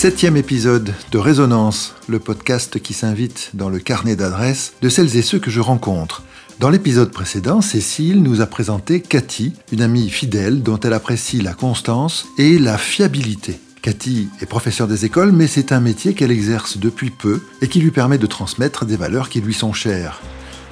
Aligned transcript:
Septième 0.00 0.38
épisode 0.38 0.94
de 1.12 1.18
Résonance, 1.18 1.94
le 2.08 2.18
podcast 2.18 2.80
qui 2.80 2.94
s'invite 2.94 3.50
dans 3.52 3.68
le 3.68 3.78
carnet 3.78 4.16
d'adresses 4.16 4.72
de 4.80 4.88
celles 4.88 5.14
et 5.18 5.20
ceux 5.20 5.38
que 5.38 5.50
je 5.50 5.60
rencontre. 5.60 6.22
Dans 6.58 6.70
l'épisode 6.70 7.12
précédent, 7.12 7.60
Cécile 7.60 8.22
nous 8.22 8.40
a 8.40 8.46
présenté 8.46 9.02
Cathy, 9.02 9.52
une 9.72 9.82
amie 9.82 10.08
fidèle 10.08 10.62
dont 10.62 10.80
elle 10.80 10.94
apprécie 10.94 11.42
la 11.42 11.52
constance 11.52 12.24
et 12.38 12.58
la 12.58 12.78
fiabilité. 12.78 13.60
Cathy 13.82 14.30
est 14.40 14.46
professeure 14.46 14.88
des 14.88 15.04
écoles, 15.04 15.32
mais 15.32 15.46
c'est 15.46 15.70
un 15.70 15.80
métier 15.80 16.14
qu'elle 16.14 16.30
exerce 16.30 16.78
depuis 16.78 17.10
peu 17.10 17.42
et 17.60 17.68
qui 17.68 17.80
lui 17.80 17.90
permet 17.90 18.16
de 18.16 18.26
transmettre 18.26 18.86
des 18.86 18.96
valeurs 18.96 19.28
qui 19.28 19.42
lui 19.42 19.52
sont 19.52 19.74
chères. 19.74 20.22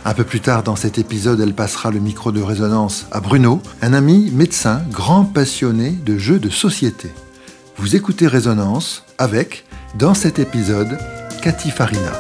Un 0.06 0.14
peu 0.14 0.24
plus 0.24 0.40
tard 0.40 0.62
dans 0.62 0.76
cet 0.76 0.96
épisode, 0.96 1.40
elle 1.42 1.52
passera 1.52 1.90
le 1.90 2.00
micro 2.00 2.32
de 2.32 2.40
résonance 2.40 3.04
à 3.12 3.20
Bruno, 3.20 3.60
un 3.82 3.92
ami 3.92 4.30
médecin 4.30 4.80
grand 4.90 5.24
passionné 5.24 5.90
de 5.90 6.16
jeux 6.16 6.38
de 6.38 6.48
société. 6.48 7.10
Vous 7.80 7.94
écoutez 7.94 8.26
Résonance 8.26 9.04
avec, 9.18 9.64
dans 9.94 10.12
cet 10.12 10.40
épisode, 10.40 10.98
Cathy 11.42 11.70
Farina. 11.70 12.12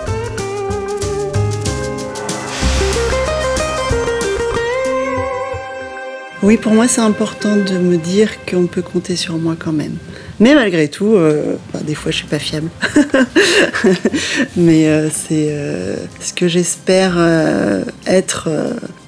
Oui, 6.44 6.58
pour 6.58 6.74
moi, 6.74 6.86
c'est 6.86 7.00
important 7.00 7.56
de 7.56 7.76
me 7.76 7.96
dire 7.96 8.30
qu'on 8.46 8.68
peut 8.68 8.82
compter 8.82 9.16
sur 9.16 9.36
moi 9.36 9.56
quand 9.58 9.72
même. 9.72 9.96
Mais 10.38 10.54
malgré 10.54 10.86
tout, 10.86 11.14
euh, 11.14 11.56
bah, 11.72 11.80
des 11.84 11.96
fois, 11.96 12.12
je 12.12 12.18
suis 12.18 12.28
pas 12.28 12.38
fiable. 12.38 12.70
Mais 14.56 14.86
euh, 14.86 15.10
c'est 15.10 15.48
euh, 15.50 15.96
ce 16.20 16.32
que 16.32 16.46
j'espère 16.46 17.18
être 18.06 18.48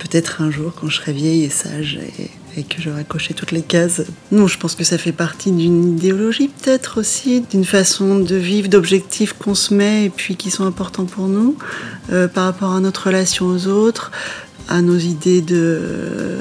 peut-être 0.00 0.42
un 0.42 0.50
jour 0.50 0.72
quand 0.74 0.88
je 0.88 0.96
serai 0.96 1.12
vieille 1.12 1.44
et 1.44 1.48
sage 1.48 2.00
et, 2.18 2.28
et 2.60 2.62
que 2.62 2.80
j'aurai 2.80 3.04
coché 3.04 3.34
toutes 3.34 3.50
les 3.50 3.62
cases. 3.62 4.02
Non, 4.30 4.46
je 4.46 4.58
pense 4.58 4.74
que 4.74 4.84
ça 4.84 4.98
fait 4.98 5.12
partie 5.12 5.50
d'une 5.50 5.96
idéologie 5.96 6.48
peut-être 6.48 7.00
aussi, 7.00 7.40
d'une 7.50 7.64
façon 7.64 8.20
de 8.20 8.36
vivre, 8.36 8.68
d'objectifs 8.68 9.32
qu'on 9.32 9.54
se 9.54 9.74
met 9.74 10.04
et 10.04 10.10
puis 10.10 10.36
qui 10.36 10.50
sont 10.50 10.64
importants 10.64 11.06
pour 11.06 11.26
nous 11.26 11.56
par 12.34 12.44
rapport 12.44 12.72
à 12.72 12.80
notre 12.80 13.06
relation 13.06 13.46
aux 13.46 13.66
autres, 13.66 14.12
à 14.68 14.82
nos 14.82 14.98
idées 14.98 15.42
de 15.42 16.38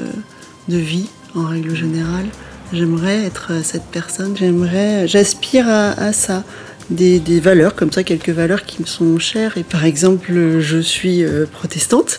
de 0.70 0.76
vie 0.76 1.08
en 1.34 1.44
règle 1.44 1.74
générale. 1.74 2.26
J'aimerais 2.72 3.24
être 3.24 3.64
cette 3.64 3.86
personne, 3.90 4.36
j'aimerais, 4.36 5.08
j'aspire 5.08 5.68
à, 5.68 6.12
ça. 6.12 6.44
Des, 6.90 7.40
valeurs 7.40 7.74
comme 7.74 7.92
ça, 7.92 8.02
quelques 8.02 8.30
valeurs 8.30 8.64
qui 8.64 8.82
me 8.82 8.86
sont 8.86 9.18
chères. 9.18 9.56
Et 9.56 9.62
par 9.62 9.84
exemple, 9.84 10.58
je 10.60 10.78
suis 10.78 11.22
euh, 11.22 11.46
protestante, 11.46 12.18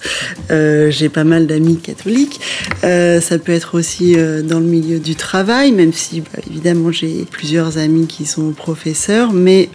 euh, 0.49 0.89
j'ai 0.89 1.09
pas 1.09 1.23
mal 1.25 1.45
d'amis 1.45 1.77
catholiques. 1.77 2.39
Euh, 2.83 3.19
ça 3.19 3.37
peut 3.37 3.51
être 3.51 3.77
aussi 3.77 4.15
dans 4.43 4.59
le 4.59 4.65
milieu 4.65 4.99
du 4.99 5.15
travail, 5.15 5.71
même 5.71 5.93
si 5.93 6.21
bah, 6.21 6.39
évidemment 6.49 6.91
j'ai 6.91 7.25
plusieurs 7.29 7.77
amis 7.77 8.07
qui 8.07 8.25
sont 8.25 8.51
professeurs, 8.51 9.33
mais 9.33 9.69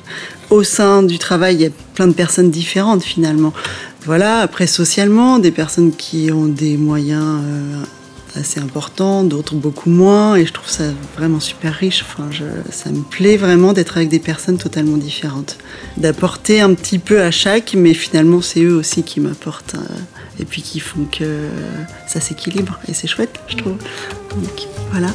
au 0.50 0.62
sein 0.62 1.02
du 1.02 1.18
travail, 1.18 1.56
il 1.56 1.60
y 1.62 1.66
a 1.66 1.70
plein 1.94 2.06
de 2.08 2.14
personnes 2.14 2.50
différentes 2.50 3.02
finalement. 3.02 3.52
Voilà, 4.04 4.38
après 4.38 4.66
socialement, 4.66 5.38
des 5.38 5.50
personnes 5.50 5.92
qui 5.92 6.30
ont 6.32 6.46
des 6.46 6.76
moyens 6.76 7.40
assez 8.36 8.60
important, 8.60 9.24
d'autres 9.24 9.54
beaucoup 9.54 9.90
moins, 9.90 10.36
et 10.36 10.46
je 10.46 10.52
trouve 10.52 10.68
ça 10.68 10.84
vraiment 11.16 11.40
super 11.40 11.72
riche. 11.72 12.04
Ça 12.70 12.90
me 12.90 13.02
plaît 13.02 13.36
vraiment 13.36 13.72
d'être 13.72 13.96
avec 13.96 14.08
des 14.08 14.18
personnes 14.18 14.58
totalement 14.58 14.96
différentes, 14.96 15.58
d'apporter 15.96 16.60
un 16.60 16.74
petit 16.74 16.98
peu 16.98 17.22
à 17.22 17.30
chaque, 17.30 17.74
mais 17.74 17.94
finalement 17.94 18.40
c'est 18.40 18.62
eux 18.62 18.74
aussi 18.74 19.02
qui 19.02 19.20
m'apportent, 19.20 19.74
euh, 19.74 20.40
et 20.40 20.44
puis 20.44 20.62
qui 20.62 20.80
font 20.80 21.06
que 21.10 21.48
ça 22.06 22.20
s'équilibre, 22.20 22.78
et 22.88 22.94
c'est 22.94 23.06
chouette, 23.06 23.40
je 23.48 23.56
trouve. 23.56 23.76
Donc 24.30 24.66
voilà. 24.90 25.08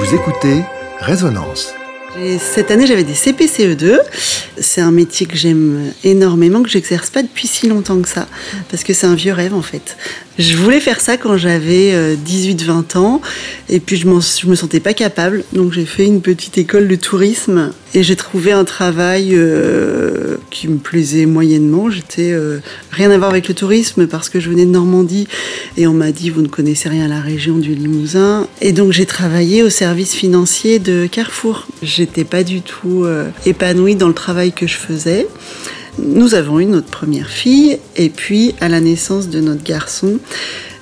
Vous 0.00 0.14
écoutez 0.14 0.64
Résonance. 1.00 1.74
Cette 2.38 2.70
année, 2.70 2.86
j'avais 2.86 3.02
des 3.02 3.14
CPCE2. 3.14 3.98
C'est 4.58 4.80
un 4.80 4.92
métier 4.92 5.26
que 5.26 5.36
j'aime 5.36 5.92
énormément, 6.04 6.62
que 6.62 6.68
j'exerce 6.68 7.10
pas 7.10 7.22
depuis 7.22 7.48
si 7.48 7.66
longtemps 7.68 8.00
que 8.00 8.08
ça, 8.08 8.28
parce 8.70 8.84
que 8.84 8.92
c'est 8.92 9.06
un 9.06 9.16
vieux 9.16 9.32
rêve 9.32 9.52
en 9.52 9.62
fait. 9.62 9.96
Je 10.38 10.56
voulais 10.56 10.80
faire 10.80 11.00
ça 11.00 11.16
quand 11.16 11.36
j'avais 11.36 12.16
18-20 12.16 12.96
euh, 12.96 12.98
ans, 12.98 13.20
et 13.68 13.78
puis 13.78 13.96
je, 13.96 14.08
me 14.08 14.54
sentais 14.54 14.80
pas 14.80 14.92
capable, 14.92 15.44
donc 15.52 15.72
j'ai 15.72 15.84
fait 15.84 16.06
une 16.06 16.22
petite 16.22 16.58
école 16.58 16.88
de 16.88 16.96
tourisme 16.96 17.70
et 17.94 18.02
j'ai 18.02 18.16
trouvé 18.16 18.50
un 18.50 18.64
travail 18.64 19.30
euh, 19.32 20.36
qui 20.50 20.66
me 20.66 20.78
plaisait 20.78 21.26
moyennement. 21.26 21.88
J'étais 21.88 22.32
euh, 22.32 22.58
rien 22.90 23.12
à 23.12 23.18
voir 23.18 23.30
avec 23.30 23.46
le 23.46 23.54
tourisme 23.54 24.08
parce 24.08 24.28
que 24.28 24.40
je 24.40 24.50
venais 24.50 24.66
de 24.66 24.72
Normandie 24.72 25.28
et 25.76 25.86
on 25.86 25.92
m'a 25.92 26.10
dit 26.10 26.30
vous 26.30 26.42
ne 26.42 26.48
connaissez 26.48 26.88
rien 26.88 27.04
à 27.04 27.08
la 27.08 27.20
région 27.20 27.58
du 27.58 27.74
Limousin, 27.74 28.48
et 28.60 28.72
donc 28.72 28.92
j'ai 28.92 29.06
travaillé 29.06 29.62
au 29.62 29.70
service 29.70 30.14
financier 30.14 30.80
de 30.80 31.06
Carrefour. 31.06 31.68
J'étais 32.04 32.24
pas 32.24 32.44
du 32.44 32.60
tout 32.60 33.06
épanouie 33.46 33.94
dans 33.94 34.08
le 34.08 34.14
travail 34.14 34.52
que 34.52 34.66
je 34.66 34.76
faisais. 34.76 35.26
Nous 35.98 36.34
avons 36.34 36.60
eu 36.60 36.66
notre 36.66 36.88
première 36.88 37.30
fille 37.30 37.78
et 37.96 38.10
puis 38.10 38.54
à 38.60 38.68
la 38.68 38.80
naissance 38.80 39.30
de 39.30 39.40
notre 39.40 39.64
garçon, 39.64 40.18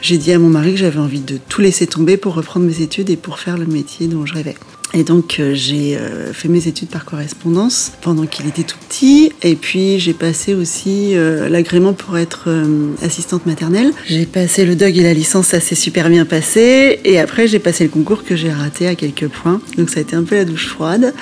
j'ai 0.01 0.19
dit 0.19 0.33
à 0.33 0.41
mon 0.41 0.49
mari 0.49 0.73
que 0.73 0.79
j'avais 0.79 0.99
envie 0.99 1.21
de 1.21 1.39
tout 1.49 1.61
laisser 1.61 1.87
tomber 1.87 2.17
pour 2.17 2.35
reprendre 2.35 2.67
mes 2.67 2.83
études 2.83 3.09
et 3.09 3.17
pour 3.17 3.39
faire 3.39 3.57
le 3.57 3.67
métier 3.67 4.09
dont 4.09 4.27
je 4.27 4.35
rêvais. 4.35 4.57
Et 4.95 5.05
donc 5.05 5.39
euh, 5.39 5.55
j'ai 5.55 5.97
euh, 5.97 6.33
fait 6.33 6.49
mes 6.49 6.69
études 6.69 6.89
par 6.89 7.05
correspondance 7.05 7.93
pendant 8.03 8.27
qu'il 8.27 8.47
était 8.47 8.63
tout 8.63 8.77
petit. 8.89 9.33
Et 9.43 9.55
puis 9.57 9.99
j'ai 9.99 10.13
passé 10.13 10.55
aussi 10.55 11.17
euh, 11.17 11.49
l'agrément 11.49 11.93
pour 11.93 12.19
être 12.19 12.51
assistante 13.03 13.47
maternelle. 13.47 13.93
J'ai 14.07 14.27
passé 14.27 14.65
le 14.65 14.77
DOG 14.77 14.99
et 14.99 15.03
la 15.03 15.15
licence, 15.15 15.49
ça 15.49 15.61
s'est 15.61 15.75
super 15.75 16.09
bien 16.09 16.25
passé. 16.25 17.01
Et 17.05 17.19
après 17.19 17.49
j'ai 17.49 17.59
passé 17.59 17.85
le 17.85 17.91
concours 17.91 18.25
que 18.25 18.37
j'ai 18.37 18.53
raté 18.53 18.87
à 18.87 18.95
quelques 18.95 19.29
points. 19.29 19.61
Donc 19.77 19.91
ça 19.91 19.99
a 19.99 20.03
été 20.03 20.17
un 20.17 20.25
peu 20.25 20.37
la 20.37 20.45
douche 20.45 20.69
froide. 20.69 21.15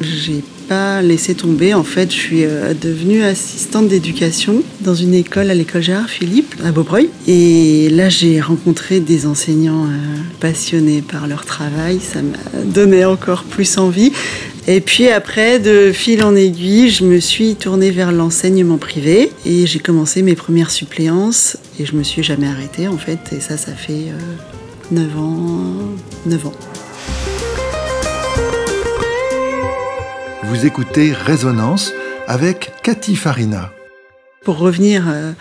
J'ai 0.00 0.42
pas 0.68 1.02
laissé 1.02 1.34
tomber. 1.34 1.74
En 1.74 1.82
fait, 1.82 2.10
je 2.10 2.16
suis 2.16 2.44
euh, 2.44 2.74
devenue 2.74 3.22
assistante 3.22 3.88
d'éducation 3.88 4.62
dans 4.80 4.94
une 4.94 5.14
école 5.14 5.50
à 5.50 5.54
l'école 5.54 5.82
Gérard 5.82 6.08
Philippe 6.08 6.54
à 6.64 6.70
Beaubreuil. 6.70 7.10
Et 7.26 7.88
là, 7.90 8.08
j'ai 8.08 8.40
rencontré 8.40 9.00
des 9.00 9.26
enseignants 9.26 9.84
euh, 9.84 9.96
passionnés 10.40 11.02
par 11.02 11.26
leur 11.26 11.44
travail. 11.44 12.00
Ça 12.00 12.20
m'a 12.22 12.62
donné 12.64 13.04
encore 13.04 13.44
plus 13.44 13.78
envie. 13.78 14.12
Et 14.70 14.82
puis 14.82 15.08
après, 15.08 15.58
de 15.58 15.92
fil 15.92 16.22
en 16.22 16.36
aiguille, 16.36 16.90
je 16.90 17.02
me 17.04 17.20
suis 17.20 17.56
tournée 17.56 17.90
vers 17.90 18.12
l'enseignement 18.12 18.76
privé 18.76 19.32
et 19.46 19.66
j'ai 19.66 19.78
commencé 19.78 20.20
mes 20.20 20.34
premières 20.34 20.70
suppléances 20.70 21.56
et 21.80 21.86
je 21.86 21.94
me 21.94 22.02
suis 22.02 22.22
jamais 22.22 22.46
arrêtée 22.46 22.86
en 22.86 22.98
fait. 22.98 23.18
Et 23.32 23.40
ça, 23.40 23.56
ça 23.56 23.72
fait 23.72 24.12
9 24.90 25.06
euh, 25.06 25.18
ans. 25.18 25.96
9 26.26 26.46
ans. 26.46 26.52
Vous 30.48 30.64
écoutez 30.64 31.12
Résonance 31.12 31.92
avec 32.26 32.72
Cathy 32.82 33.16
Farina. 33.16 33.70
Pour 34.44 34.56
revenir 34.56 35.04
euh, 35.06 35.32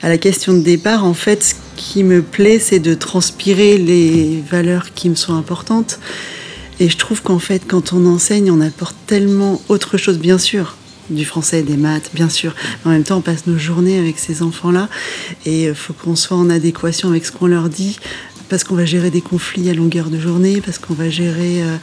à 0.00 0.08
la 0.08 0.16
question 0.16 0.54
de 0.54 0.60
départ, 0.60 1.04
en 1.04 1.12
fait, 1.12 1.42
ce 1.44 1.54
qui 1.76 2.02
me 2.02 2.22
plaît, 2.22 2.58
c'est 2.58 2.78
de 2.78 2.94
transpirer 2.94 3.76
les 3.76 4.42
valeurs 4.50 4.94
qui 4.94 5.10
me 5.10 5.16
sont 5.16 5.34
importantes. 5.34 5.98
Et 6.80 6.88
je 6.88 6.96
trouve 6.96 7.20
qu'en 7.20 7.38
fait, 7.38 7.64
quand 7.68 7.92
on 7.92 8.06
enseigne, 8.06 8.50
on 8.50 8.62
apporte 8.62 8.96
tellement 9.06 9.60
autre 9.68 9.98
chose, 9.98 10.18
bien 10.18 10.38
sûr, 10.38 10.76
du 11.10 11.26
français, 11.26 11.62
des 11.62 11.76
maths, 11.76 12.10
bien 12.14 12.30
sûr. 12.30 12.54
Mais 12.84 12.90
en 12.90 12.94
même 12.94 13.04
temps, 13.04 13.18
on 13.18 13.20
passe 13.20 13.46
nos 13.46 13.58
journées 13.58 13.98
avec 13.98 14.18
ces 14.18 14.40
enfants-là 14.40 14.88
et 15.44 15.64
il 15.64 15.74
faut 15.74 15.92
qu'on 15.92 16.16
soit 16.16 16.38
en 16.38 16.48
adéquation 16.48 17.10
avec 17.10 17.26
ce 17.26 17.32
qu'on 17.32 17.48
leur 17.48 17.68
dit 17.68 17.98
parce 18.48 18.64
qu'on 18.64 18.74
va 18.74 18.84
gérer 18.84 19.10
des 19.10 19.20
conflits 19.20 19.70
à 19.70 19.74
longueur 19.74 20.10
de 20.10 20.18
journée, 20.18 20.60
parce 20.64 20.78
qu'on 20.78 20.94
va 20.94 21.08
gérer 21.08 21.62
euh, 21.62 21.76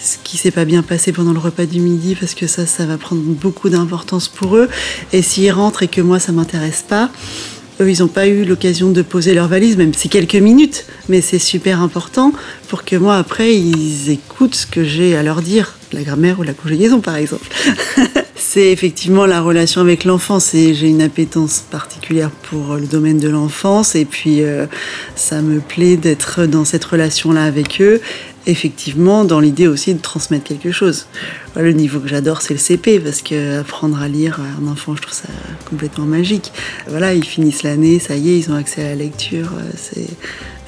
ce 0.00 0.16
qui 0.22 0.36
s'est 0.36 0.50
pas 0.50 0.64
bien 0.64 0.82
passé 0.82 1.12
pendant 1.12 1.32
le 1.32 1.38
repas 1.38 1.66
du 1.66 1.80
midi, 1.80 2.16
parce 2.18 2.34
que 2.34 2.46
ça, 2.46 2.66
ça 2.66 2.86
va 2.86 2.96
prendre 2.98 3.22
beaucoup 3.22 3.68
d'importance 3.68 4.28
pour 4.28 4.56
eux. 4.56 4.68
Et 5.12 5.22
s'ils 5.22 5.52
rentrent 5.52 5.82
et 5.82 5.88
que 5.88 6.00
moi, 6.00 6.18
ça 6.18 6.32
m'intéresse 6.32 6.84
pas, 6.86 7.10
eux, 7.80 7.90
ils 7.90 8.00
n'ont 8.00 8.08
pas 8.08 8.26
eu 8.26 8.44
l'occasion 8.44 8.90
de 8.90 9.02
poser 9.02 9.34
leur 9.34 9.48
valise, 9.48 9.76
même 9.76 9.94
si 9.94 10.08
quelques 10.08 10.34
minutes, 10.34 10.86
mais 11.08 11.20
c'est 11.20 11.38
super 11.38 11.80
important 11.80 12.32
pour 12.68 12.84
que 12.84 12.96
moi, 12.96 13.16
après, 13.16 13.56
ils 13.56 14.10
écoutent 14.10 14.54
ce 14.54 14.66
que 14.66 14.84
j'ai 14.84 15.16
à 15.16 15.22
leur 15.22 15.42
dire, 15.42 15.74
la 15.92 16.02
grammaire 16.02 16.38
ou 16.40 16.42
la 16.42 16.54
conjugaison, 16.54 17.00
par 17.00 17.16
exemple. 17.16 17.46
c'est 18.42 18.72
effectivement 18.72 19.24
la 19.24 19.40
relation 19.40 19.80
avec 19.80 20.04
l'enfance. 20.04 20.50
J'ai 20.52 20.88
une 20.88 21.00
appétence 21.00 21.64
particulière 21.70 22.30
pour 22.30 22.74
le 22.74 22.86
domaine 22.86 23.18
de 23.18 23.28
l'enfance 23.28 23.94
et 23.94 24.04
puis 24.04 24.42
euh, 24.42 24.66
ça 25.14 25.40
me 25.40 25.60
plaît 25.60 25.96
d'être 25.96 26.44
dans 26.46 26.64
cette 26.64 26.84
relation-là 26.84 27.44
avec 27.44 27.80
eux. 27.80 28.00
Effectivement, 28.46 29.24
dans 29.24 29.38
l'idée 29.38 29.68
aussi 29.68 29.94
de 29.94 30.00
transmettre 30.00 30.44
quelque 30.44 30.72
chose. 30.72 31.06
Le 31.56 31.72
niveau 31.72 32.00
que 32.00 32.08
j'adore, 32.08 32.42
c'est 32.42 32.52
le 32.52 32.58
CP 32.58 32.98
parce 32.98 33.22
que 33.22 33.60
apprendre 33.60 34.02
à 34.02 34.08
lire 34.08 34.40
à 34.40 34.60
un 34.60 34.66
enfant, 34.70 34.96
je 34.96 35.02
trouve 35.02 35.14
ça 35.14 35.28
complètement 35.70 36.04
magique. 36.04 36.52
Voilà, 36.88 37.14
ils 37.14 37.24
finissent 37.24 37.62
l'année, 37.62 38.00
ça 38.00 38.16
y 38.16 38.30
est, 38.30 38.38
ils 38.38 38.50
ont 38.50 38.56
accès 38.56 38.82
à 38.82 38.88
la 38.88 38.96
lecture. 38.96 39.50
C'est 39.76 40.08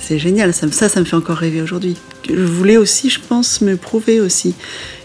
c'est 0.04 0.18
génial. 0.18 0.52
Ça, 0.52 0.68
ça 0.70 1.00
me 1.00 1.04
fait 1.06 1.16
encore 1.16 1.38
rêver 1.38 1.62
aujourd'hui. 1.62 1.96
Je 2.28 2.34
voulais 2.34 2.76
aussi, 2.76 3.08
je 3.08 3.20
pense, 3.20 3.62
me 3.62 3.76
prouver 3.76 4.20
aussi 4.20 4.54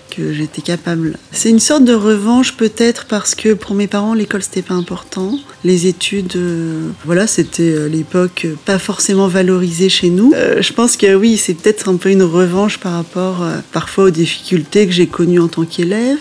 que 0.10 0.34
j'étais 0.34 0.62
capable. 0.62 1.18
C'est 1.32 1.50
une 1.50 1.60
sorte 1.60 1.84
de 1.84 1.94
revanche 1.94 2.56
peut-être 2.58 3.06
parce 3.06 3.36
que 3.36 3.54
pour 3.54 3.76
mes 3.76 3.88
parents 3.88 4.14
l'école 4.14 4.44
c'était 4.44 4.62
pas 4.62 4.74
important, 4.74 5.38
les 5.64 5.88
études, 5.88 6.36
euh, 6.36 6.90
voilà 7.06 7.28
c'était 7.28 7.78
à 7.78 7.88
l'époque 7.88 8.48
pas 8.66 8.80
forcément 8.80 9.28
valorisé 9.28 9.90
chez 9.90 10.10
nous. 10.10 10.32
Euh, 10.36 10.62
je 10.62 10.74
pense 10.74 10.98
que 10.98 11.16
oui 11.16 11.38
c'est 11.38 11.54
peut-être 11.54 11.90
un 11.90 11.98
peu 11.98 12.10
une 12.10 12.24
revanche 12.24 12.78
par 12.78 12.94
rapport 12.94 13.44
euh, 13.44 13.58
parfois 13.72 14.06
aux 14.06 14.10
difficultés 14.10 14.86
que 14.88 14.94
j'ai 14.94 15.08
connues 15.08 15.40
en 15.40 15.48
tant 15.48 15.66
qu'élève, 15.66 16.18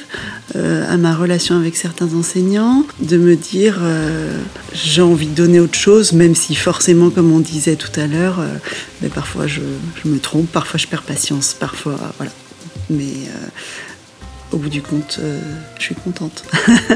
à 0.54 0.96
ma 0.96 1.14
relation 1.14 1.56
avec 1.56 1.76
certains 1.76 2.14
enseignants, 2.14 2.84
de 3.00 3.18
me 3.18 3.36
dire 3.36 3.80
j'ai 4.72 5.02
envie 5.02 5.26
de 5.26 5.34
donner 5.34 5.60
autre 5.60 5.78
chose, 5.78 6.12
même 6.12 6.34
si 6.34 6.54
forcément 6.54 7.10
comme 7.10 7.32
on 7.32 7.40
disait 7.40 7.76
tout 7.76 8.00
à 8.00 8.06
l'heure, 8.06 8.40
mais 9.02 9.08
parfois 9.08 9.46
je, 9.46 9.60
je, 10.02 10.08
me 10.08 10.18
trompe, 10.18 10.50
parfois 10.50 10.78
je 10.78 10.86
perds 10.86 11.02
patience, 11.02 11.54
parfois 11.58 11.98
voilà. 12.16 12.32
Mais 12.90 13.28
au 14.52 14.56
bout 14.56 14.70
du 14.70 14.82
compte, 14.82 15.18
euh, 15.22 15.38
je 15.78 15.84
suis 15.84 15.94
contente. 15.94 16.44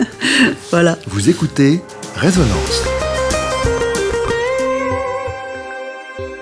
voilà. 0.70 0.98
Vous 1.06 1.28
écoutez 1.28 1.80
Résonance. 2.16 2.82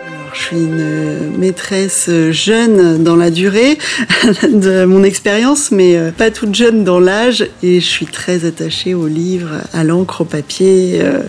Alors, 0.06 0.34
je 0.34 0.40
suis 0.40 0.56
une 0.56 1.36
maîtresse 1.36 2.08
jeune 2.30 3.02
dans 3.02 3.16
la 3.16 3.30
durée 3.30 3.76
de 4.44 4.84
mon 4.84 5.02
expérience, 5.02 5.72
mais 5.72 5.96
euh, 5.96 6.12
pas 6.12 6.30
toute 6.30 6.54
jeune 6.54 6.84
dans 6.84 7.00
l'âge. 7.00 7.44
Et 7.64 7.80
je 7.80 7.86
suis 7.86 8.06
très 8.06 8.44
attachée 8.44 8.94
aux 8.94 9.08
livres, 9.08 9.62
à 9.72 9.82
l'encre, 9.82 10.20
au 10.20 10.24
papier. 10.24 11.00
Euh, 11.00 11.22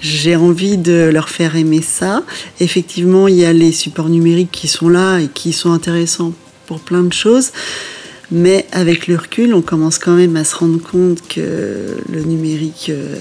j'ai 0.00 0.36
envie 0.36 0.78
de 0.78 1.10
leur 1.12 1.28
faire 1.28 1.54
aimer 1.54 1.82
ça. 1.82 2.22
Effectivement, 2.60 3.28
il 3.28 3.34
y 3.34 3.44
a 3.44 3.52
les 3.52 3.72
supports 3.72 4.08
numériques 4.08 4.52
qui 4.52 4.68
sont 4.68 4.88
là 4.88 5.18
et 5.18 5.28
qui 5.28 5.52
sont 5.52 5.72
intéressants 5.72 6.32
pour 6.68 6.80
plein 6.80 7.02
de 7.02 7.12
choses. 7.12 7.50
Mais 8.30 8.66
avec 8.72 9.06
le 9.06 9.16
recul, 9.16 9.54
on 9.54 9.62
commence 9.62 9.98
quand 9.98 10.14
même 10.14 10.36
à 10.36 10.44
se 10.44 10.54
rendre 10.54 10.80
compte 10.80 11.26
que 11.28 11.96
le 12.12 12.20
numérique 12.20 12.90
euh, 12.90 13.16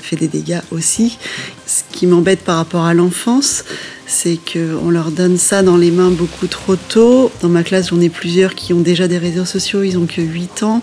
fait 0.00 0.16
des 0.16 0.26
dégâts 0.26 0.62
aussi. 0.70 1.18
Ce 1.66 1.82
qui 1.92 2.06
m'embête 2.06 2.40
par 2.40 2.56
rapport 2.56 2.86
à 2.86 2.94
l'enfance, 2.94 3.64
c'est 4.06 4.38
qu'on 4.38 4.88
leur 4.88 5.10
donne 5.10 5.36
ça 5.36 5.62
dans 5.62 5.76
les 5.76 5.90
mains 5.90 6.10
beaucoup 6.10 6.46
trop 6.46 6.76
tôt. 6.76 7.30
Dans 7.42 7.50
ma 7.50 7.62
classe, 7.62 7.90
j'en 7.90 8.00
ai 8.00 8.08
plusieurs 8.08 8.54
qui 8.54 8.72
ont 8.72 8.80
déjà 8.80 9.06
des 9.06 9.18
réseaux 9.18 9.44
sociaux, 9.44 9.82
ils 9.82 9.98
ont 9.98 10.06
que 10.06 10.22
8 10.22 10.62
ans. 10.62 10.82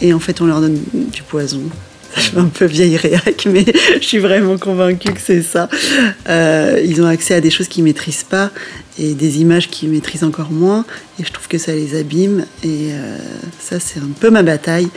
Et 0.00 0.14
en 0.14 0.18
fait, 0.18 0.40
on 0.40 0.46
leur 0.46 0.62
donne 0.62 0.80
du 0.94 1.22
poison. 1.22 1.60
Je 2.16 2.20
suis 2.22 2.38
un 2.38 2.44
peu 2.44 2.64
vieille 2.64 2.96
réac, 2.96 3.46
mais 3.50 3.64
je 4.00 4.06
suis 4.06 4.18
vraiment 4.18 4.58
convaincue 4.58 5.14
que 5.14 5.20
c'est 5.20 5.40
ça. 5.40 5.70
Euh, 6.28 6.78
ils 6.84 7.00
ont 7.00 7.06
accès 7.06 7.32
à 7.32 7.40
des 7.40 7.50
choses 7.50 7.68
qu'ils 7.68 7.84
maîtrisent 7.84 8.24
pas 8.24 8.50
et 8.98 9.14
des 9.14 9.40
images 9.40 9.68
qu'ils 9.68 9.90
maîtrisent 9.90 10.24
encore 10.24 10.50
moins. 10.50 10.84
Et 11.18 11.24
je 11.24 11.32
trouve 11.32 11.48
que 11.48 11.58
ça 11.58 11.72
les 11.72 11.98
abîme. 11.98 12.44
Et 12.62 12.90
euh, 12.92 13.18
ça, 13.60 13.80
c'est 13.80 14.00
un 14.00 14.10
peu 14.18 14.30
ma 14.30 14.42
bataille. 14.42 14.88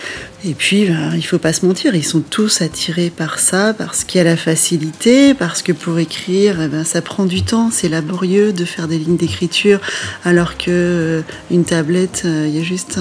Et 0.44 0.54
puis, 0.54 0.86
ben, 0.86 1.12
il 1.16 1.24
faut 1.24 1.40
pas 1.40 1.54
se 1.54 1.66
mentir, 1.66 1.96
ils 1.96 2.04
sont 2.04 2.22
tous 2.22 2.62
attirés 2.62 3.10
par 3.10 3.40
ça, 3.40 3.74
parce 3.74 4.04
qu'il 4.04 4.20
y 4.20 4.22
a 4.22 4.24
la 4.24 4.38
facilité, 4.38 5.34
parce 5.34 5.64
que 5.64 5.72
pour 5.72 5.98
écrire, 5.98 6.62
eh 6.62 6.68
ben, 6.68 6.84
ça 6.84 7.02
prend 7.02 7.26
du 7.26 7.42
temps, 7.42 7.72
c'est 7.72 7.90
laborieux 7.90 8.54
de 8.54 8.64
faire 8.64 8.88
des 8.88 9.00
lignes 9.00 9.18
d'écriture, 9.18 9.80
alors 10.24 10.56
que 10.58 10.66
euh, 10.70 11.22
une 11.50 11.66
tablette, 11.66 12.24
euh, 12.26 12.46
il 12.48 12.56
y 12.56 12.60
a 12.60 12.64
juste 12.64 13.00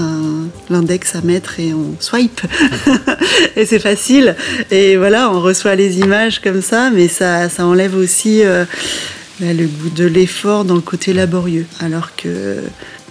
l'index 0.71 1.15
à 1.15 1.21
mettre 1.21 1.61
et 1.61 1.75
on 1.75 1.97
swipe. 2.01 2.41
et 3.57 3.67
c'est 3.67 3.79
facile. 3.79 4.37
Et 4.71 4.97
voilà, 4.97 5.31
on 5.31 5.41
reçoit 5.41 5.75
les 5.75 5.99
images 5.99 6.41
comme 6.41 6.63
ça, 6.63 6.91
mais 6.91 7.09
ça, 7.09 7.51
ça 7.51 7.67
enlève 7.67 7.95
aussi 7.95 8.43
le 9.41 9.67
goût 9.67 9.91
de 9.91 10.05
l'effort 10.05 10.65
dans 10.65 10.75
le 10.75 10.81
côté 10.81 11.13
laborieux. 11.13 11.67
Alors 11.81 12.15
que 12.17 12.59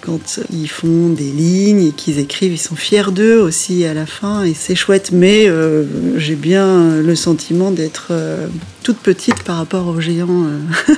quand 0.01 0.39
ils 0.51 0.67
font 0.67 1.09
des 1.09 1.31
lignes 1.31 1.87
et 1.87 1.91
qu'ils 1.91 2.19
écrivent, 2.19 2.51
ils 2.51 2.57
sont 2.57 2.75
fiers 2.75 3.11
d'eux 3.11 3.39
aussi 3.39 3.85
à 3.85 3.93
la 3.93 4.05
fin 4.05 4.43
et 4.43 4.53
c'est 4.53 4.75
chouette. 4.75 5.11
Mais 5.13 5.47
euh, 5.47 5.85
j'ai 6.17 6.35
bien 6.35 6.97
le 7.01 7.15
sentiment 7.15 7.71
d'être 7.71 8.07
euh, 8.11 8.47
toute 8.83 8.97
petite 8.97 9.43
par 9.43 9.57
rapport 9.57 9.87
aux 9.87 10.01
géants 10.01 10.45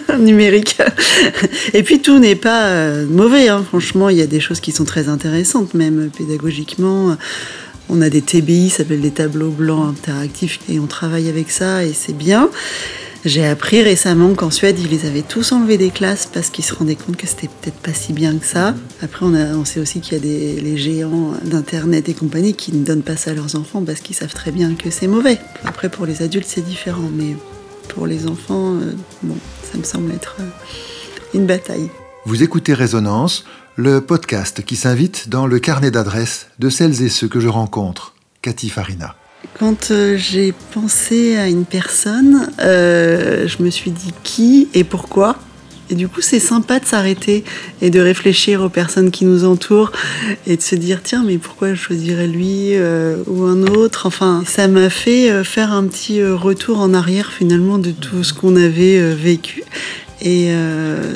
euh, 0.10 0.18
numériques. 0.20 0.78
et 1.74 1.84
puis 1.84 2.02
tout 2.02 2.18
n'est 2.18 2.36
pas 2.36 3.04
mauvais, 3.04 3.48
hein. 3.48 3.64
franchement, 3.68 4.10
il 4.10 4.18
y 4.18 4.22
a 4.22 4.28
des 4.28 4.40
choses 4.40 4.60
qui 4.60 4.72
sont 4.72 4.86
très 4.86 5.08
intéressantes, 5.08 5.76
même 5.76 6.10
pédagogiquement. 6.16 7.16
On 7.88 8.02
a 8.02 8.10
des 8.10 8.22
TBI, 8.24 8.72
ça 8.72 8.78
s'appelle 8.78 9.02
des 9.02 9.12
tableaux 9.12 9.52
blancs 9.52 9.88
interactifs, 9.88 10.60
et 10.68 10.80
on 10.80 10.88
travaille 10.88 11.30
avec 11.30 11.52
ça, 11.52 11.84
et 11.84 11.94
c'est 11.94 12.18
bien. 12.18 12.50
J'ai 13.26 13.44
appris 13.44 13.82
récemment 13.82 14.36
qu'en 14.36 14.52
Suède, 14.52 14.78
ils 14.80 14.88
les 14.88 15.08
avaient 15.08 15.24
tous 15.24 15.52
enlevés 15.52 15.80
des 15.80 15.90
classes 15.90 16.30
parce 16.32 16.52
qu'ils 16.52 16.64
se 16.64 16.76
rendaient 16.76 16.96
compte 16.96 17.18
que 17.18 17.26
c'était 17.26 17.48
peut-être 17.48 17.80
pas 17.80 17.92
si 17.92 18.14
bien 18.14 18.38
que 18.38 18.46
ça. 18.46 18.76
Après, 19.02 19.26
on, 19.26 19.66
sait 19.66 19.80
aussi 19.80 20.00
qu'il 20.00 20.14
y 20.14 20.16
a 20.18 20.20
des 20.20 20.62
les 20.62 20.78
géants 20.78 21.34
d'Internet 21.44 22.08
et 22.08 22.14
compagnie 22.14 22.54
qui 22.54 22.72
ne 22.72 22.86
donnent 22.86 23.02
pas 23.02 23.18
ça 23.18 23.32
à 23.32 23.34
leurs 23.34 23.56
enfants 23.56 23.84
parce 23.84 24.02
qu'ils 24.02 24.16
savent 24.16 24.36
très 24.36 24.52
bien 24.52 24.76
que 24.76 24.92
c'est 24.92 25.08
mauvais. 25.08 25.40
Après, 25.64 25.90
pour 25.90 26.06
les 26.06 26.22
adultes, 26.22 26.48
c'est 26.48 26.64
différent, 26.64 27.10
mais 27.12 27.36
pour 27.88 28.06
les 28.06 28.28
enfants, 28.28 28.76
euh, 28.76 28.94
bon, 29.24 29.38
ça 29.72 29.80
me 29.80 29.84
semble 29.84 30.12
être 30.12 30.36
euh, 30.42 30.44
une 31.34 31.48
bataille. 31.48 31.90
Vous 32.26 32.44
écoutez 32.44 32.76
Résonance, 32.76 33.44
le 33.76 34.02
podcast 34.02 34.64
qui 34.64 34.76
s'invite 34.76 35.30
dans 35.30 35.48
le 35.48 35.58
carnet 35.58 35.90
d'adresses 35.90 36.50
de 36.60 36.70
celles 36.70 37.02
et 37.02 37.10
ceux 37.10 37.28
que 37.28 37.40
je 37.40 37.48
rencontre. 37.48 38.14
Cathy 38.44 38.70
Farina. 38.70 39.16
Quand 39.54 39.92
euh, 39.92 40.18
j'ai 40.18 40.54
pensé 40.74 41.38
à 41.38 41.48
une 41.48 41.66
personne, 41.66 42.50
euh, 42.60 43.48
je 43.48 43.64
me 43.64 43.70
suis 43.70 43.92
dit 43.92 44.14
qui 44.24 44.68
et 44.74 44.84
pourquoi. 44.84 45.38
Et 45.90 45.96
du 45.96 46.08
coup, 46.08 46.22
c'est 46.22 46.40
sympa 46.40 46.80
de 46.80 46.86
s'arrêter 46.86 47.44
et 47.80 47.92
de 47.92 48.00
réfléchir 48.00 48.64
aux 48.64 48.70
personnes 48.70 49.12
qui 49.12 49.24
nous 49.24 49.46
entourent 49.46 49.92
et 50.48 50.58
de 50.58 50.62
se 50.62 50.76
dire 50.76 51.02
tiens, 51.04 51.24
mais 51.24 51.38
pourquoi 51.38 51.76
je 51.76 51.80
choisirais 51.80 52.28
lui 52.28 52.76
euh, 52.76 53.18
ou 53.28 53.44
un 53.44 53.62
autre? 53.62 54.08
Enfin, 54.08 54.44
ça 54.48 54.68
m'a 54.68 54.90
fait 54.90 55.44
faire 55.44 55.72
un 55.72 55.86
petit 55.86 56.24
retour 56.24 56.80
en 56.80 56.96
arrière 56.96 57.32
finalement 57.32 57.78
de 57.78 57.92
tout 57.92 58.24
ce 58.24 58.34
qu'on 58.34 58.56
avait 58.56 59.14
vécu. 59.14 59.64
Et 60.22 60.50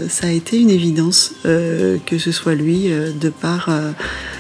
ça 0.08 0.28
a 0.28 0.30
été 0.30 0.60
une 0.60 0.70
évidence 0.70 1.34
que 1.44 2.18
ce 2.20 2.32
soit 2.32 2.54
lui 2.54 2.90
de 2.90 3.30
par 3.30 3.72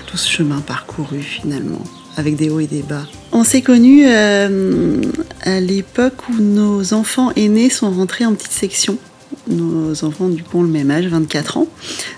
tout 0.05 0.17
ce 0.17 0.29
chemin 0.29 0.59
parcouru 0.59 1.21
finalement 1.21 1.81
avec 2.19 2.35
des 2.35 2.49
hauts 2.49 2.59
et 2.59 2.67
des 2.67 2.83
bas. 2.83 3.05
On 3.31 3.43
s'est 3.43 3.61
connus 3.61 4.03
euh, 4.05 5.01
à 5.41 5.59
l'époque 5.59 6.29
où 6.29 6.41
nos 6.41 6.93
enfants 6.93 7.31
aînés 7.35 7.69
sont 7.69 7.89
rentrés 7.89 8.25
en 8.25 8.33
petite 8.33 8.51
section 8.51 8.97
nos 9.49 10.03
enfants 10.03 10.29
du 10.29 10.43
coup 10.43 10.59
ont 10.59 10.63
le 10.63 10.69
même 10.69 10.91
âge, 10.91 11.05
24 11.07 11.57
ans. 11.57 11.67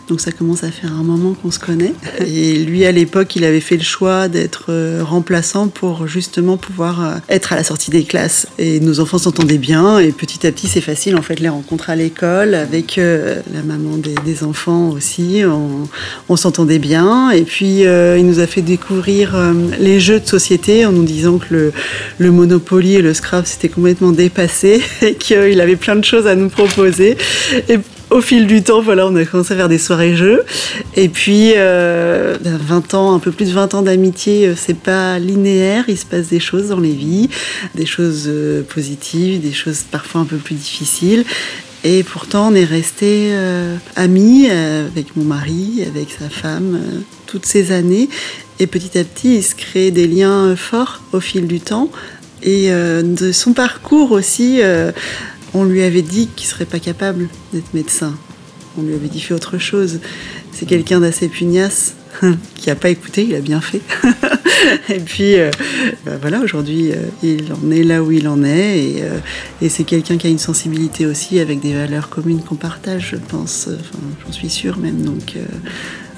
Donc 0.07 0.19
ça 0.19 0.31
commence 0.31 0.63
à 0.63 0.71
faire 0.71 0.91
un 0.93 1.03
moment 1.03 1.33
qu'on 1.33 1.51
se 1.51 1.59
connaît. 1.59 1.93
Et 2.25 2.55
lui 2.55 2.85
à 2.85 2.91
l'époque, 2.91 3.35
il 3.35 3.43
avait 3.43 3.59
fait 3.59 3.77
le 3.77 3.83
choix 3.83 4.27
d'être 4.27 4.65
euh, 4.69 5.03
remplaçant 5.03 5.67
pour 5.67 6.07
justement 6.07 6.57
pouvoir 6.57 7.03
euh, 7.03 7.15
être 7.29 7.53
à 7.53 7.55
la 7.55 7.63
sortie 7.63 7.91
des 7.91 8.03
classes. 8.03 8.47
Et 8.59 8.79
nos 8.79 8.99
enfants 8.99 9.17
s'entendaient 9.17 9.57
bien 9.57 9.99
et 9.99 10.11
petit 10.11 10.45
à 10.45 10.51
petit 10.51 10.67
c'est 10.67 10.81
facile 10.81 11.15
en 11.15 11.21
fait 11.21 11.39
les 11.39 11.49
rencontrer 11.49 11.93
à 11.93 11.95
l'école 11.95 12.55
avec 12.55 12.97
euh, 12.97 13.41
la 13.53 13.61
maman 13.63 13.97
des, 13.97 14.43
enfants 14.43 14.89
aussi. 14.89 15.43
On, 16.27 16.35
s'entendait 16.35 16.79
bien 16.79 17.29
et 17.29 17.43
puis 17.43 17.81
il 17.81 18.25
nous 18.25 18.39
a 18.39 18.47
fait 18.47 18.61
découvrir 18.61 19.35
les 19.79 20.00
jeux 20.00 20.19
de 20.19 20.25
société 20.25 20.85
en 20.85 20.91
nous 20.91 21.03
disant 21.03 21.38
que 21.38 21.45
le, 21.51 21.73
le 22.17 22.31
Monopoly 22.31 22.95
et 22.95 23.01
le 23.01 23.13
Scrabble 23.13 23.45
c'était 23.45 23.69
complètement 23.69 24.11
dépassé 24.11 24.81
et 25.01 25.15
qu'il 25.15 25.61
avait 25.61 25.75
plein 25.75 25.95
de 25.95 26.05
choses 26.05 26.25
à 26.25 26.35
nous 26.35 26.50
proposer. 26.50 27.17
Et 27.69 27.79
au 28.11 28.19
fil 28.19 28.45
du 28.45 28.61
temps, 28.61 28.81
voilà, 28.81 29.07
on 29.07 29.15
a 29.15 29.23
commencé 29.23 29.53
à 29.53 29.57
faire 29.57 29.69
des 29.69 29.77
soirées 29.77 30.15
jeux. 30.15 30.43
Et 30.95 31.07
puis, 31.07 31.53
20 31.53 31.57
euh, 31.57 32.37
ans, 32.93 33.15
un 33.15 33.19
peu 33.19 33.31
plus 33.31 33.45
de 33.45 33.53
20 33.53 33.73
ans 33.73 33.81
d'amitié, 33.81 34.47
euh, 34.47 34.53
c'est 34.55 34.77
pas 34.77 35.17
linéaire. 35.17 35.85
Il 35.87 35.97
se 35.97 36.05
passe 36.05 36.27
des 36.27 36.41
choses 36.41 36.69
dans 36.69 36.79
les 36.79 36.91
vies, 36.91 37.29
des 37.73 37.85
choses 37.85 38.25
euh, 38.27 38.63
positives, 38.63 39.41
des 39.41 39.53
choses 39.53 39.83
parfois 39.89 40.21
un 40.21 40.25
peu 40.25 40.35
plus 40.35 40.55
difficiles. 40.55 41.23
Et 41.83 42.03
pourtant, 42.03 42.51
on 42.51 42.53
est 42.53 42.65
resté 42.65 43.31
amis 43.95 44.47
avec 44.51 45.15
mon 45.15 45.23
mari, 45.23 45.83
avec 45.87 46.09
sa 46.11 46.29
femme, 46.29 46.79
toutes 47.25 47.47
ces 47.47 47.71
années. 47.71 48.07
Et 48.59 48.67
petit 48.67 48.99
à 48.99 49.03
petit, 49.03 49.37
il 49.37 49.43
se 49.43 49.55
crée 49.55 49.89
des 49.89 50.05
liens 50.05 50.55
forts 50.55 51.01
au 51.11 51.19
fil 51.19 51.47
du 51.47 51.59
temps. 51.59 51.89
Et 52.43 52.69
de 52.69 53.31
son 53.31 53.53
parcours 53.53 54.11
aussi, 54.11 54.61
on 55.53 55.63
lui 55.63 55.84
avait 55.84 56.01
dit 56.01 56.27
qu'il 56.36 56.48
serait 56.48 56.65
pas 56.65 56.79
capable 56.79 57.27
d'être 57.53 57.74
médecin. 57.74 58.13
On 58.77 58.84
lui 58.84 58.93
avait 58.93 59.10
dit 59.10 59.20
fait 59.20 59.34
autre 59.34 59.58
chose. 59.58 60.00
C'est 60.51 60.65
quelqu'un 60.65 61.00
d'assez 61.01 61.27
pugnace 61.27 61.96
qui 62.55 62.70
n'a 62.70 62.75
pas 62.75 62.89
écouté, 62.89 63.25
il 63.25 63.36
a 63.36 63.41
bien 63.41 63.62
fait. 63.62 63.81
et 64.89 65.00
puis, 65.00 65.36
euh, 65.36 65.51
bah 66.05 66.13
voilà, 66.22 66.39
aujourd'hui, 66.39 66.91
euh, 66.91 66.96
il 67.24 67.51
en 67.53 67.72
est 67.72 67.84
là 67.84 68.03
où 68.03 68.12
il 68.12 68.27
en 68.27 68.43
est. 68.43 68.79
Et, 68.79 69.03
euh, 69.03 69.17
et 69.62 69.70
c'est 69.70 69.84
quelqu'un 69.84 70.17
qui 70.17 70.27
a 70.27 70.29
une 70.29 70.39
sensibilité 70.39 71.05
aussi 71.05 71.39
avec 71.39 71.60
des 71.60 71.74
valeurs 71.74 72.10
communes 72.10 72.41
qu'on 72.41 72.55
partage, 72.55 73.10
je 73.12 73.17
pense. 73.17 73.70
J'en 74.25 74.31
suis 74.31 74.50
sûre 74.50 74.77
même. 74.77 75.01
Donc, 75.01 75.36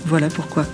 voilà 0.05 0.27
pourquoi. 0.27 0.65